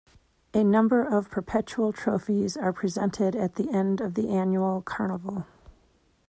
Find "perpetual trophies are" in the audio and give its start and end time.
1.29-2.73